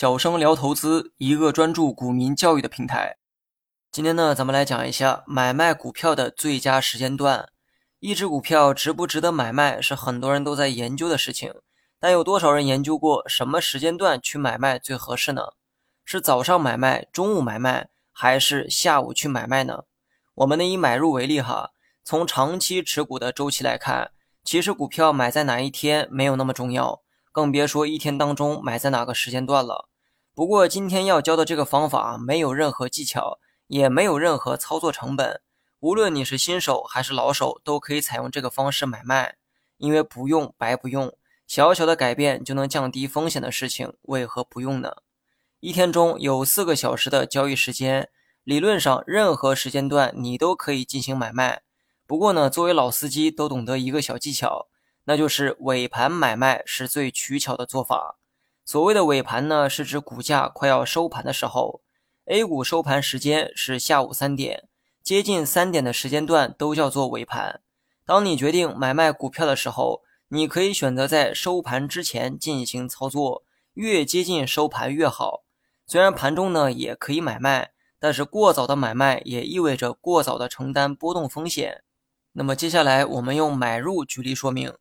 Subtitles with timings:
[0.00, 3.16] 小生聊投资，一个专注股民教育的平台。
[3.90, 7.48] 今天呢，咱们来讲一下买卖股票的最佳时间段。
[7.98, 11.52] 一只股票值不值得买卖，是很多人都在研究的事情。
[11.98, 15.42] 但有多少人研究过什么时间段去买卖最合适呢？
[16.04, 19.82] 是早上买卖、中午买卖，还是下午去买卖呢？
[20.36, 21.70] 我们呢以买入为例哈，
[22.04, 24.12] 从长期持股的周期来看，
[24.44, 27.02] 其实股票买在哪一天没有那么重要。
[27.38, 29.88] 更别说一天当中买在哪个时间段了。
[30.34, 33.38] 不过今天要教的这个方法没有任何技巧，
[33.68, 35.40] 也没有任何操作成本。
[35.78, 39.36] 无论你是新手还是老手，都可以采用这个方式买卖。
[39.76, 44.96] 因为不用白不用，小小的改变就能降低风险的事情，为何不用呢？
[45.60, 48.08] 一天中有四个小时的交易时间，
[48.42, 51.62] 理论上任何时间段你都可以进行买卖。
[52.04, 54.66] 不过呢，作为老司机都懂得一个小技巧。
[55.08, 58.18] 那就是尾盘买卖是最取巧的做法。
[58.66, 61.80] 所谓的尾盘呢，是指股价快要收盘的时候。
[62.26, 64.68] A 股收盘时间是下午三点，
[65.02, 67.62] 接近三点的时间段都叫做尾盘。
[68.04, 75.44] 当你决定买卖股票的时候，你可以选择在收盘之前进行操作，越接近收盘越好。
[75.86, 81.82] 虽然盘中呢也可以买卖，但是过早的买卖也意味着过早的承担波动风险。
[82.32, 84.74] 那么接下来我们用买入举例说明。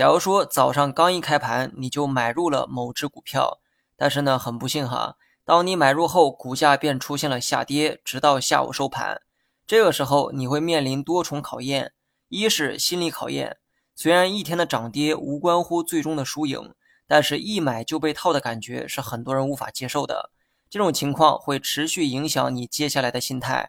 [0.00, 3.60] 假如说早上刚一开盘你就买入了某只股票，
[3.98, 9.20] 但是呢很不幸哈，当你买入后股价便出现了下跌，直到下午收盘。
[9.66, 11.92] 这个时候你会面临多重考验：
[12.28, 13.58] 一是心理考验，
[13.94, 16.74] 虽然一天的涨跌无关乎最终的输赢，
[17.06, 20.30] 但是一买就被套的感觉是很多人无法接受的，
[20.70, 23.68] 这种情况会持续影响你接下来的心态；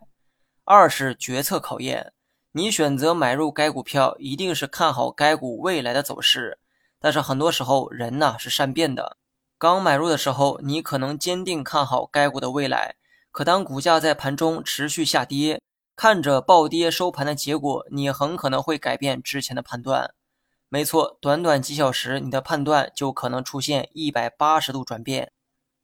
[0.63, 2.13] 二是决策考验。
[2.53, 6.59] 你选择买入该股票，一定是看好该股未来的走势。
[6.99, 9.15] 但是很多时候，人呢是善变的。
[9.57, 12.95] 刚买入的时候，你可能坚定看好该股的未来，
[13.31, 15.61] 可当股价在盘中持续下跌，
[15.95, 20.13] 看着暴跌收盘的结果，你很可能会改变之前的判断。
[20.67, 25.31] 没错，短短几小时，你的判断就可能出现一百八十度转变。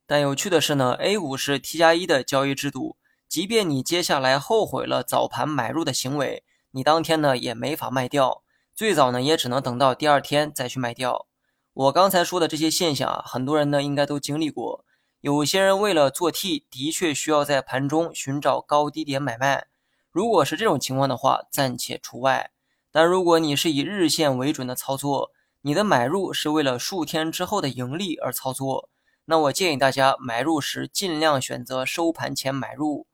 [0.06, 2.98] 但有趣的是呢，A 股是 T 加一的交易制度，
[3.30, 6.44] 即便你接下来后悔了早盘买入的行为。
[6.72, 8.44] 你当天呢也没法卖掉，
[8.76, 11.28] 最早呢也只能等到第二天再去卖掉。
[11.74, 14.84] 我刚才说的这些现象啊，很多人呢应该都经历过。
[15.22, 19.66] 有些人为了做 T，的确需要在盘中寻找高低点买卖。
[20.12, 22.52] 如果是这种情况的话，暂且除外。
[22.92, 28.90] 但如果你是以日线为准的操作，你的买入是为了数天之后的盈利而操作，
[29.26, 33.07] 那我建议大家买入时尽量选择收盘前买入。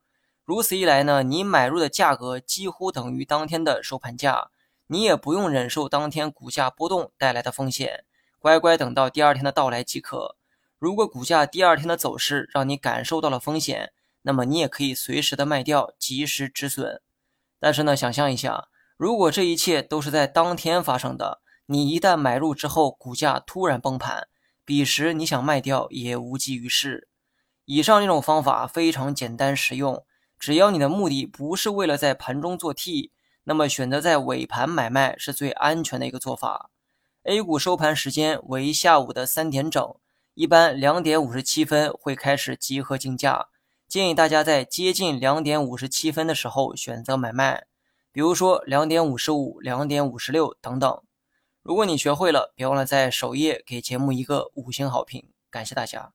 [0.45, 4.49] 如此一来呢，你买入的价格几乎等于当天的收盘价，
[4.87, 8.03] 你也不用忍受当天股价波动带来的风险，
[8.39, 10.35] 乖乖等到第二天的到来即可。
[10.77, 13.93] 如果股价第二天的走势让你感受到了风险，
[14.23, 17.01] 那么你也可以随时的卖掉，及时止损。
[17.57, 18.67] 但是呢，想象一下，
[18.97, 24.27] 如果这一切都是在当天发生的，你一旦买入之后，股价突然崩盘，
[24.65, 27.07] 彼时你想卖掉也无济于事。
[27.63, 30.05] 以上这种方法非常简单实用。
[30.43, 33.13] 只要你的目的不是为了在盘中做 T，
[33.45, 36.69] 那么选择在尾盘买卖是最安全的一个做法。
[37.23, 39.95] A 股收盘时间为下午的三点整，
[40.33, 43.47] 一般两点五十七分会开始集合竞价，
[43.87, 47.65] 建议大家在接近两点五十七分的时候选择买卖，
[48.11, 51.01] 比如说两点五十五、两点五十六等等。
[51.61, 56.11] 如果你学会了，别忘了在首页给节目一个五星好评，感谢大家。